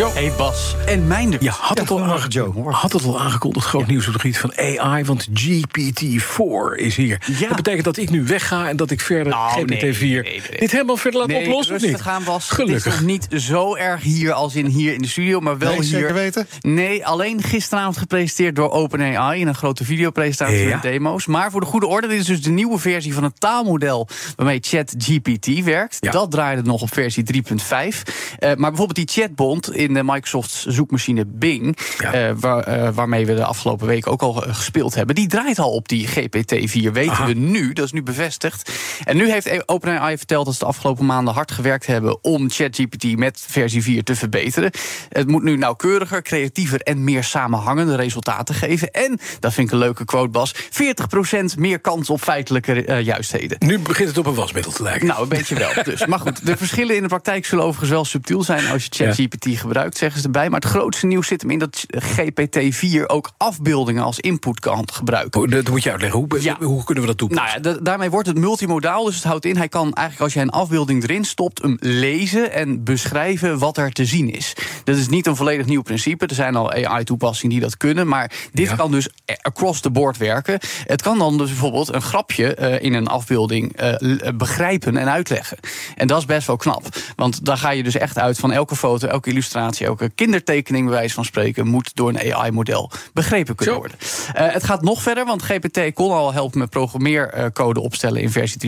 Jo. 0.00 0.10
Hey 0.12 0.32
Bas 0.36 0.74
en 0.86 1.06
Mijnder. 1.06 1.42
Ja, 1.42 1.52
had 1.58 1.78
het, 1.78 1.90
al 1.90 2.02
aange- 2.02 2.28
Joe. 2.28 2.70
had 2.70 2.92
het 2.92 3.04
al 3.04 3.20
aangekondigd, 3.20 3.66
groot 3.66 3.86
nieuws 3.86 4.06
op 4.06 4.12
het 4.12 4.20
gebied 4.22 4.38
van 4.38 4.52
AI, 4.56 5.04
want 5.04 5.28
GPT-4 5.34 6.76
is 6.76 6.96
hier. 6.96 7.22
Ja. 7.38 7.46
Dat 7.46 7.56
betekent 7.56 7.84
dat 7.84 7.96
ik 7.96 8.10
nu 8.10 8.24
wegga 8.24 8.68
en 8.68 8.76
dat 8.76 8.90
ik 8.90 9.00
verder 9.00 9.32
Nou, 9.32 9.60
GPT-4 9.60 9.78
nee, 9.78 9.96
nee, 9.98 10.22
nee. 10.22 10.58
dit 10.58 10.70
helemaal 10.70 10.96
verder 10.96 11.20
laat 11.20 11.28
Nee, 11.28 11.46
oplossen, 11.46 11.74
of 11.76 11.82
niet? 11.82 12.00
gaan 12.00 12.24
Bas. 12.24 12.50
Gelukkig. 12.50 12.84
Het 12.84 12.92
is 12.92 12.98
nog 13.00 13.08
niet 13.08 13.26
zo 13.42 13.74
erg 13.76 14.02
hier 14.02 14.32
als 14.32 14.54
in 14.54 14.66
hier 14.66 14.92
in 14.92 15.02
de 15.02 15.08
studio, 15.08 15.40
maar 15.40 15.58
wel 15.58 15.68
Nee, 15.70 15.78
hier. 15.80 15.88
zeker 15.88 16.14
weten. 16.14 16.46
Nee, 16.60 17.06
alleen 17.06 17.42
gisteravond 17.42 17.96
gepresenteerd 17.96 18.56
door 18.56 18.70
OpenAI 18.70 19.40
in 19.40 19.48
een 19.48 19.54
grote 19.54 19.84
videopresentatie 19.84 20.58
Ja. 20.58 20.68
met 20.68 20.82
demo's. 20.82 21.26
Maar 21.26 21.50
voor 21.50 21.60
de 21.60 21.66
goede 21.66 21.86
orde, 21.86 22.06
dit 22.08 22.20
is 22.20 22.26
dus 22.26 22.42
de 22.42 22.50
nieuwe 22.50 22.78
versie 22.78 23.14
van 23.14 23.22
het 23.24 23.40
taalmodel 23.40 24.08
waarmee 24.36 24.58
ChatGPT 24.60 25.64
werkt. 25.64 25.96
Ja. 26.00 26.10
Dat 26.10 26.30
draaide 26.30 26.62
nog 26.62 26.82
op 26.82 26.92
versie 26.92 27.22
3.5. 27.24 28.02
Eh, 28.38 28.48
maar 28.48 28.70
bijvoorbeeld 28.70 28.94
die 29.08 29.22
chatbot 29.22 29.72
in 29.74 29.89
de 29.94 30.02
Microsoft 30.04 30.64
zoekmachine 30.68 31.24
Bing, 31.26 31.78
Ja. 31.98 32.12
eh, 32.12 32.32
waar- 32.36 32.62
eh, 32.62 32.88
waarmee 32.94 33.26
we 33.26 33.34
de 33.34 33.44
afgelopen 33.44 33.86
week 33.86 34.06
ook 34.06 34.22
al 34.22 34.44
eh, 34.46 34.54
gespeeld 34.54 34.94
hebben, 34.94 35.14
die 35.14 35.26
draait 35.28 35.58
al 35.58 35.70
op 35.72 35.88
die 35.88 36.06
GPT-4, 36.06 36.92
weten 36.92 37.12
Aha. 37.12 37.26
we 37.26 37.32
nu. 37.32 37.72
Dat 37.72 37.84
is 37.84 37.92
nu 37.92 38.02
bevestigd. 38.02 38.70
En 39.04 39.16
nu 39.16 39.30
heeft 39.30 39.68
OpenAI 39.68 40.16
verteld 40.16 40.44
dat 40.44 40.54
ze 40.54 40.60
de 40.60 40.66
afgelopen 40.66 41.06
maanden 41.06 41.34
hard 41.34 41.50
gewerkt 41.50 41.86
hebben 41.86 42.24
om 42.24 42.50
ChatGPT 42.50 43.16
met 43.16 43.44
versie 43.48 43.82
4 43.82 44.02
te 44.04 44.14
verbeteren. 44.16 44.70
Het 45.08 45.26
moet 45.28 45.42
nu 45.42 45.56
nauwkeuriger, 45.56 46.22
creatiever 46.22 46.80
en 46.80 47.04
meer 47.04 47.24
samenhangende 47.24 47.96
resultaten 47.96 48.54
geven. 48.54 48.90
En, 48.90 49.18
dat 49.40 49.52
vind 49.52 49.66
ik 49.66 49.72
een 49.72 49.78
leuke 49.78 50.04
quote, 50.04 50.28
Bas, 50.30 50.54
40% 50.70 51.56
meer 51.58 51.80
kans 51.80 52.10
op 52.10 52.20
feitelijke 52.22 53.00
juistheden. 53.02 53.56
Nu 53.58 53.78
begint 53.78 54.08
het 54.08 54.18
op 54.18 54.26
een 54.26 54.34
wasmiddel 54.34 54.72
te 54.72 54.82
lijken. 54.82 55.06
Nou, 55.06 55.22
een 55.22 55.28
beetje 55.28 55.54
wel. 55.54 55.70
Dus. 55.84 56.06
Maar 56.06 56.18
goed, 56.18 56.46
de 56.46 56.56
verschillen 56.56 56.96
in 56.96 57.02
de 57.02 57.08
praktijk 57.08 57.46
zullen 57.46 57.64
overigens 57.64 57.90
wel 57.90 58.04
subtiel 58.04 58.42
zijn 58.42 58.66
als 58.68 58.84
je 58.84 59.04
ChatGPT 59.04 59.46
gebruikt, 59.58 59.79
zeggen 59.88 60.20
ze 60.20 60.26
erbij. 60.26 60.50
Maar 60.50 60.60
het 60.60 60.68
grootste 60.70 61.06
nieuws 61.06 61.26
zit 61.26 61.40
hem 61.42 61.50
in 61.50 61.58
dat 61.58 61.86
GPT-4 61.96 63.06
ook 63.06 63.30
afbeeldingen 63.36 64.02
als 64.02 64.20
input 64.20 64.60
kan 64.60 64.88
gebruiken. 64.92 65.40
Oh, 65.40 65.50
dat 65.50 65.68
moet 65.68 65.82
je 65.82 65.90
uitleggen. 65.90 66.18
Hoe, 66.18 66.42
Ja. 66.42 66.56
hoe 66.60 66.84
kunnen 66.84 67.02
we 67.04 67.08
dat 67.10 67.18
toepassen? 67.18 67.62
Nou 67.62 67.74
ja, 67.76 67.80
daarmee 67.82 68.10
wordt 68.10 68.28
het 68.28 68.38
multimodaal. 68.38 69.04
Dus 69.04 69.14
het 69.14 69.24
houdt 69.24 69.44
in, 69.44 69.56
hij 69.56 69.68
kan 69.68 69.92
eigenlijk 69.92 70.20
als 70.20 70.32
je 70.32 70.40
een 70.40 70.50
afbeelding 70.50 71.02
erin 71.02 71.24
stopt, 71.24 71.62
hem 71.62 71.76
lezen 71.80 72.52
en 72.52 72.84
beschrijven 72.84 73.58
wat 73.58 73.76
er 73.76 73.92
te 73.92 74.04
zien 74.04 74.30
is. 74.34 74.52
Dat 74.84 74.96
is 74.96 75.08
niet 75.08 75.26
een 75.26 75.36
volledig 75.36 75.66
nieuw 75.66 75.82
principe. 75.82 76.26
Er 76.26 76.34
zijn 76.34 76.56
al 76.56 76.72
AI-toepassingen 76.72 77.54
die 77.54 77.64
dat 77.64 77.76
kunnen. 77.76 78.08
Maar 78.08 78.32
dit 78.52 78.68
Ja. 78.68 78.74
kan 78.76 78.90
dus 78.90 79.08
across 79.42 79.80
the 79.80 79.90
board 79.90 80.16
werken. 80.16 80.58
Het 80.86 81.02
kan 81.02 81.18
dan 81.18 81.38
dus 81.38 81.48
bijvoorbeeld 81.48 81.94
een 81.94 82.02
grapje 82.02 82.54
eh, 82.54 82.82
in 82.84 82.94
een 82.94 83.06
afbeelding 83.06 83.76
eh, 83.76 84.26
eh, 84.26 84.34
begrijpen 84.36 84.96
en 84.96 85.08
uitleggen. 85.10 85.58
En 85.96 86.06
dat 86.06 86.18
is 86.18 86.24
best 86.24 86.46
wel 86.46 86.56
knap. 86.56 86.82
Want 87.16 87.44
daar 87.44 87.56
ga 87.56 87.70
je 87.70 87.82
dus 87.82 87.96
echt 87.96 88.18
uit 88.18 88.38
van 88.38 88.52
elke 88.52 88.76
foto, 88.76 89.08
elke 89.08 89.30
illustratie, 89.30 89.86
elke 89.86 90.10
kindertekening, 90.14 90.86
bij 90.86 90.94
wijze 90.94 91.14
van 91.14 91.24
spreken, 91.24 91.66
moet 91.66 91.90
door 91.94 92.08
een 92.08 92.34
AI-model 92.34 92.90
begrepen 93.12 93.54
kunnen 93.54 93.74
worden. 93.76 93.96
Eh, 94.34 94.52
het 94.52 94.64
gaat 94.64 94.82
nog 94.82 95.02
verder, 95.02 95.24
want 95.24 95.42
GPT 95.42 95.80
kon 95.94 96.10
al 96.12 96.32
helpen 96.32 96.58
met 96.58 96.70
programmeercode 96.70 97.80
opstellen 97.80 98.20
in 98.22 98.30
versie 98.30 98.58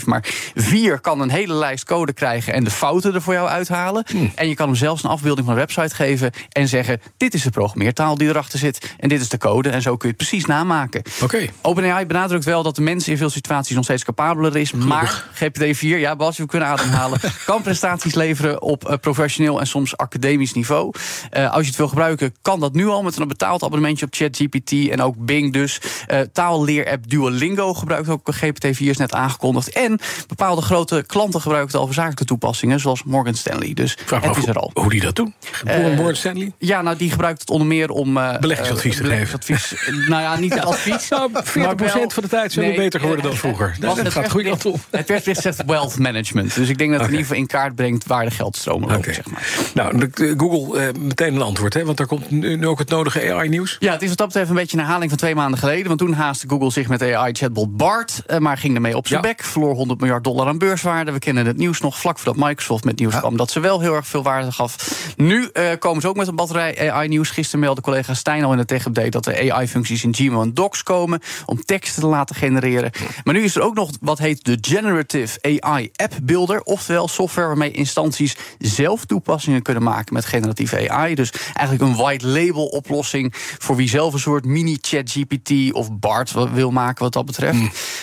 3.5. 0.00 0.06
Maar 0.06 0.24
4 0.54 1.00
kan 1.00 1.20
een 1.20 1.30
hele 1.30 1.54
lijst 1.54 1.84
code 1.84 2.12
krijgen 2.12 2.52
en 2.52 2.64
de 2.64 2.70
fouten 2.70 3.14
er 3.14 3.22
voor 3.22 3.34
jou 3.34 3.48
uithalen. 3.48 4.04
Hmm. 4.10 4.32
En 4.34 4.48
je 4.48 4.54
kan 4.54 4.66
hem 4.66 4.76
zelfs 4.76 5.02
een 5.04 5.10
afbeelding 5.10 5.46
van 5.46 5.54
een 5.54 5.60
website 5.74 5.94
geven 5.94 6.30
en 6.48 6.68
zeggen: 6.68 7.00
Dit 7.16 7.34
is 7.34 7.42
de 7.42 7.50
programmeertaal 7.50 8.18
die 8.18 8.28
erachter 8.28 8.58
zit. 8.58 8.94
En 8.98 9.08
dit 9.08 9.20
is 9.20 9.28
de 9.28 9.38
code. 9.38 9.68
En 9.68 9.82
zo 9.82 9.96
kun 9.96 10.08
je 10.08 10.14
het 10.16 10.28
precies 10.28 10.46
namaken. 10.46 11.02
Oké. 11.22 11.46
OpenAI 11.62 12.06
benadrukt 12.06 12.44
wel 12.44 12.62
dat 12.62 12.76
de 12.76 12.82
mens 12.82 13.08
in 13.08 13.16
veel 13.16 13.30
situaties 13.30 13.74
nog 13.74 13.84
steeds 13.84 14.04
capabeler 14.04 14.56
is. 14.56 14.72
Maar 14.72 15.24
GPT-4, 15.34 15.78
ja, 15.80 16.16
Bas, 16.16 16.38
we 16.38 16.46
kunnen 16.46 16.68
ademhalen. 16.68 17.20
kan 17.46 17.62
prestaties 17.62 18.14
leveren 18.14 18.62
op 18.62 18.88
eh, 18.88 18.96
professioneel 18.96 19.60
en 19.60 19.66
soms 19.66 19.96
academisch 19.96 20.52
niveau. 20.52 20.94
Eh, 21.30 21.52
als 21.52 21.60
je 21.60 21.68
het 21.68 21.76
wil 21.76 21.88
gebruiken, 21.88 22.34
kan 22.42 22.60
dat 22.60 22.74
nu 22.74 22.86
al 22.86 23.02
met 23.02 23.16
een 23.16 23.28
betaald 23.28 23.62
abonnementje 23.62 24.06
op 24.06 24.14
ChatGPT 24.14 24.72
en 24.72 25.02
ook 25.02 25.14
Bing 25.18 25.52
dus. 25.52 25.80
Eh 26.06 26.20
taalleer-app 26.32 27.10
Duolingo 27.10 27.74
gebruikt 27.74 28.08
ook 28.08 28.34
GPT-4, 28.34 28.78
is 28.78 28.96
net 28.96 29.14
aangekondigd. 29.14 29.70
En 29.70 29.98
bepaalde 30.26 30.62
grote 30.62 31.04
klanten 31.06 31.40
gebruiken 31.40 31.70
het 31.70 31.80
al 31.80 31.86
voor 31.86 31.94
zakelijke 31.94 32.24
toepassingen, 32.24 32.80
zoals 32.80 33.02
Morgan 33.04 33.34
Stanley. 33.34 33.74
Dus 33.74 33.96
Vraag 34.06 34.22
het 34.22 34.36
is 34.36 34.46
er 34.46 34.58
al. 34.58 34.70
hoe 34.74 34.90
die 34.90 35.00
dat 35.00 35.16
doen. 35.16 35.34
Eh, 35.64 35.96
Morgan 35.96 36.16
Stanley? 36.16 36.52
Ja, 36.58 36.82
nou, 36.82 36.96
die 36.96 37.10
gebruikt 37.10 37.40
het 37.40 37.50
onder 37.50 37.66
meer 37.66 37.90
om... 37.90 38.16
eh, 38.16 38.38
Beleggingsadvies 38.38 38.90
eh, 38.92 38.96
te 38.96 39.02
beleggingsadvies. 39.02 39.74
nou 40.08 40.22
ja, 40.22 40.36
niet 40.38 40.60
advies. 40.70 41.08
Nou, 41.08 41.30
40% 41.30 41.54
maar 41.54 41.76
wel- 41.76 42.10
van 42.10 42.22
de 42.22 42.28
tijd 42.28 42.52
zijn 42.52 42.70
we 42.70 42.76
beter 42.76 43.00
geworden 43.00 43.24
dan 43.24 43.32
eh, 43.32 43.38
vroeger. 43.38 43.76
Dat 43.80 43.96
het 43.96 44.08
gaat 44.12 44.24
de 44.24 44.30
goede 44.30 44.48
kant 44.48 44.66
op. 44.66 44.80
Het 44.90 45.06
persbericht 45.06 45.40
zegt 45.42 45.64
wealth 45.66 45.98
management. 45.98 46.54
Dus 46.54 46.68
ik 46.68 46.78
denk 46.78 46.90
dat 46.90 47.00
het 47.00 47.08
in 47.10 47.16
ieder 47.16 47.26
geval 47.26 47.42
in 47.42 47.48
kaart 47.48 47.74
brengt 47.74 48.06
waar 48.06 48.24
de 48.24 48.30
geldstromen 48.30 48.90
lopen, 48.92 49.14
zeg 49.14 49.26
maar. 49.26 49.46
Nou, 49.74 50.10
Google 50.36 50.80
eh, 50.80 50.94
meteen 51.00 51.34
een 51.34 51.42
antwoord, 51.42 51.74
hè? 51.74 51.84
Want 51.84 51.96
daar 51.96 52.06
komt 52.06 52.30
nu, 52.30 52.66
ook 52.66 52.78
het 52.78 52.88
nodige 52.88 53.32
AI-nieuws. 53.34 53.76
Ja, 53.78 53.92
het 53.92 54.02
is 54.02 54.08
wat 54.08 54.16
dat 54.18 54.26
betreft 54.26 54.48
een 54.50 54.56
beetje 54.56 54.76
een 54.76 54.82
herhaling 54.82 55.10
van 55.10 55.18
twee 55.18 55.34
maanden 55.34 55.58
geleden. 55.58 55.86
Want 55.86 55.98
toen 55.98 56.12
haastte 56.12 56.48
Google 56.48 56.70
zich 56.70 56.88
met 56.88 57.02
AI-chatbot 57.02 57.76
BART. 57.76 58.22
eh, 58.26 58.38
Maar 58.38 58.58
ging 58.58 58.74
ermee 58.74 58.96
op 58.96 59.06
zijn 59.06 59.22
Ja. 59.22 59.28
bek. 59.28 59.42
Verloor 59.44 59.74
100 59.74 60.00
miljard 60.00 60.24
dollar 60.24 60.46
aan 60.46 60.58
beurswaarde. 60.58 61.12
We 61.12 61.18
kennen 61.18 61.46
het 61.46 61.56
nieuws 61.56 61.80
nog 61.80 61.98
vlak 61.98 62.18
voordat 62.18 62.46
Microsoft 62.48 62.84
met 62.84 62.98
nieuws 62.98 63.18
kwam. 63.18 63.36
Dat 63.36 63.50
ze 63.50 63.60
wel 63.60 63.80
heel 63.80 63.94
erg 63.94 64.06
veel 64.06 64.22
waarde 64.22 64.52
gaf. 64.52 64.76
Nu 65.16 65.39
eh, 65.48 65.78
komen 65.78 66.02
ze 66.02 66.08
ook 66.08 66.16
met 66.16 66.28
een 66.28 66.36
batterij 66.36 66.90
AI-nieuws. 66.90 67.30
Gisteren 67.30 67.60
meldde 67.60 67.82
collega 67.82 68.14
Stijn 68.14 68.44
al 68.44 68.52
in 68.52 68.58
de 68.58 68.64
tech-update... 68.64 69.10
dat 69.10 69.26
er 69.26 69.52
AI-functies 69.52 70.04
in 70.04 70.14
Gmail 70.14 70.42
en 70.42 70.54
Docs 70.54 70.82
komen... 70.82 71.20
om 71.46 71.64
teksten 71.64 72.02
te 72.02 72.08
laten 72.08 72.36
genereren. 72.36 72.90
Maar 73.24 73.34
nu 73.34 73.42
is 73.42 73.56
er 73.56 73.62
ook 73.62 73.74
nog 73.74 73.90
wat 74.00 74.18
heet 74.18 74.44
de 74.44 74.58
Generative 74.60 75.58
AI 75.60 75.90
App 75.96 76.14
Builder. 76.22 76.62
Oftewel 76.62 77.08
software 77.08 77.46
waarmee 77.46 77.70
instanties 77.70 78.36
zelf 78.58 79.04
toepassingen 79.04 79.62
kunnen 79.62 79.82
maken... 79.82 80.14
met 80.14 80.24
generatieve 80.24 80.90
AI. 80.90 81.14
Dus 81.14 81.32
eigenlijk 81.54 81.80
een 81.80 81.96
white 81.96 82.26
label 82.26 82.66
oplossing... 82.66 83.34
voor 83.58 83.76
wie 83.76 83.88
zelf 83.88 84.12
een 84.12 84.18
soort 84.18 84.44
mini-chat-GPT 84.44 85.72
of 85.72 85.98
BART 85.98 86.32
wil 86.52 86.70
maken 86.70 87.02
wat 87.02 87.12
dat 87.12 87.26
betreft. 87.26 87.58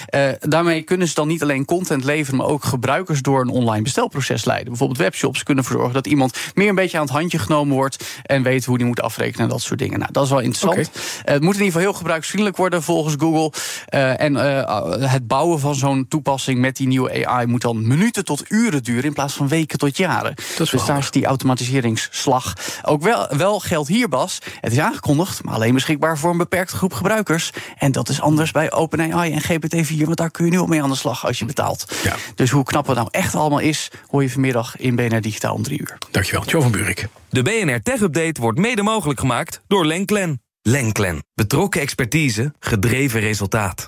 Eh, 0.08 0.30
daarmee 0.40 0.82
kunnen 0.82 1.08
ze 1.08 1.14
dan 1.14 1.28
niet 1.28 1.42
alleen 1.42 1.66
content 1.66 2.04
leveren... 2.04 2.40
maar 2.40 2.48
ook 2.48 2.64
gebruikers 2.64 3.22
door 3.22 3.42
een 3.42 3.50
online 3.50 3.82
bestelproces 3.82 4.46
leiden. 4.46 4.68
Bijvoorbeeld 4.68 5.00
webshops 5.00 5.44
kunnen 5.44 5.64
ervoor 5.64 5.76
zorgen 5.78 6.04
dat 6.04 6.08
iemand... 6.08 6.38
meer 6.54 6.70
een 6.70 6.76
beetje 6.76 6.98
aan 6.98 7.04
het 7.04 7.14
handje 7.14 7.27
genomen 7.30 7.76
wordt... 7.76 8.04
en 8.24 8.44
weet 8.44 8.66
hoe 8.66 8.78
die 8.78 8.88
moet 8.88 9.02
afrekenen 9.02 9.44
en 9.44 9.50
dat 9.50 9.62
soort 9.62 9.80
dingen. 9.80 10.00
Nou, 10.00 10.12
dat 10.12 10.24
is 10.24 10.30
wel 10.30 10.40
interessant. 10.40 10.90
Eh, 11.24 11.34
het 11.34 11.42
moet 11.42 11.56
in 11.56 11.64
ieder 11.64 11.66
geval 11.66 11.82
heel 11.82 11.94
gebruiksvriendelijk 11.94 12.58
worden 12.58 12.84
volgens 12.84 13.16
Google. 13.18 13.52
Eh, 13.86 14.22
en 14.22 14.36
eh, 14.36 15.12
het 15.12 15.28
bouwen 15.28 15.60
van 15.60 15.76
zo'n 15.76 16.06
toepassing 16.08 16.60
met 16.60 16.76
die 16.76 16.88
nieuwe 16.88 17.28
AI... 17.28 17.46
moet 17.46 17.62
dan 17.62 17.88
minuten 17.88 18.26
tot 18.26 18.44
uren 18.48 18.84
duren 18.84 19.04
in 19.04 19.14
plaats 19.14 19.34
van 19.34 19.48
weken 19.48 19.78
tot 19.78 19.98
jaren. 19.98 20.34
dus 20.58 20.72
daar 20.86 20.98
is 20.98 21.12
die 21.12 21.26
automatiseringsslag. 21.26 22.54
Ook 22.84 23.02
wel, 23.02 23.28
wel 23.38 23.60
geldt 23.60 23.88
hier, 23.88 24.10
Bas. 24.10 24.40
Het 24.60 24.72
is 24.72 24.80
aangekondigd, 24.80 25.44
maar 25.44 25.54
alleen 25.54 25.74
beschikbaar 25.74 26.18
voor 26.18 26.32
een 26.32 26.38
beperkte 26.38 26.76
groep 26.76 26.94
gebruikers. 26.94 27.52
En 27.78 27.92
dat 27.92 28.10
is 28.10 28.22
anders 28.22 28.52
bij 28.52 28.72
OpenAI 28.72 29.34
en 29.34 29.42
GPT-4... 29.42 30.06
want 30.06 30.18
daar 30.18 30.32
kun 30.32 30.46
je 30.46 30.52
nu 30.52 30.60
al 30.60 30.66
mee 30.66 30.84
aan 30.84 30.90
de 30.90 30.96
slag 30.96 31.26
als 31.26 31.40
je 31.40 31.46
betaalt. 31.46 31.94
Ja. 32.04 32.16
Dus 32.36 32.50
hoe 32.50 32.64
knap 32.64 32.88
het 32.88 32.96
nou 32.96 33.08
echt 33.12 33.36
allemaal 33.36 33.60
is... 33.60 33.92
hoor 34.08 34.24
je 34.24 34.30
vanmiddag 34.30 34.78
in 34.78 34.96
BNR 34.96 35.22
Digitaal 35.22 35.54
om 35.54 35.64
drie 35.64 35.80
uur. 35.80 35.98
Dankjewel, 36.12 36.44
Jo 36.46 36.62
van 36.62 36.72
Buurik. 36.72 37.08
De 37.30 37.42
BNR 37.42 37.82
Tech 37.82 38.02
Update 38.02 38.42
wordt 38.42 38.60
mede 38.60 38.84
mogelijk 38.84 39.20
gemaakt 39.20 39.62
door 39.68 39.86
Lenklen. 39.86 40.42
Lenklen. 40.62 41.24
Betrokken 41.34 41.82
expertise, 41.82 42.54
gedreven 42.60 43.20
resultaat. 43.20 43.86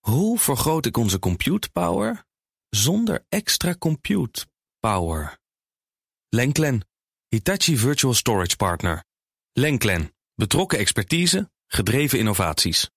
Hoe 0.00 0.38
vergroot 0.38 0.86
ik 0.86 0.96
onze 0.96 1.18
compute 1.18 1.70
power 1.70 2.24
zonder 2.68 3.24
extra 3.28 3.74
compute 3.78 4.46
power? 4.80 5.38
Lenklen. 6.28 6.86
Hitachi 7.28 7.76
Virtual 7.76 8.14
Storage 8.14 8.56
Partner. 8.56 9.04
Lenklen. 9.52 10.14
Betrokken 10.34 10.78
expertise, 10.78 11.50
gedreven 11.66 12.18
innovaties. 12.18 12.90